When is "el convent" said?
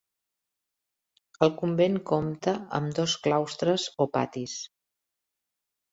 1.47-1.99